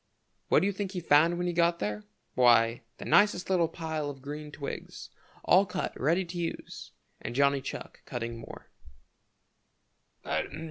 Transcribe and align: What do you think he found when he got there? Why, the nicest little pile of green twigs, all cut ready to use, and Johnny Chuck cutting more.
What 0.49 0.61
do 0.61 0.65
you 0.65 0.71
think 0.71 0.93
he 0.93 0.99
found 0.99 1.37
when 1.37 1.45
he 1.45 1.53
got 1.53 1.77
there? 1.77 2.03
Why, 2.33 2.81
the 2.97 3.05
nicest 3.05 3.51
little 3.51 3.67
pile 3.67 4.09
of 4.09 4.23
green 4.23 4.51
twigs, 4.51 5.11
all 5.45 5.63
cut 5.67 5.93
ready 5.95 6.25
to 6.25 6.39
use, 6.39 6.91
and 7.21 7.35
Johnny 7.35 7.61
Chuck 7.61 8.01
cutting 8.05 8.39
more. 8.39 8.71